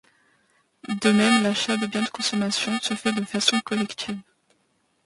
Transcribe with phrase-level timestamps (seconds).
[1.03, 4.17] De même, l’achat des biens de consommation se fait de façon collective.